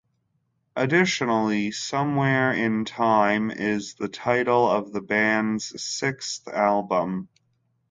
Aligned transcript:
Additionally, 0.75 1.69
Somewhere 1.69 2.51
in 2.53 2.85
Time 2.85 3.51
is 3.51 3.93
the 3.93 4.07
title 4.07 4.67
of 4.67 4.91
the 4.93 4.99
band's 5.01 5.79
sixth 5.79 6.47
album. 6.47 7.29